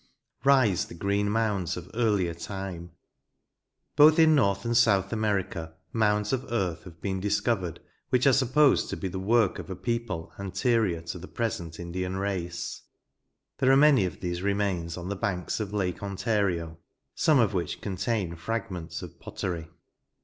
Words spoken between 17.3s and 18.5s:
of which contain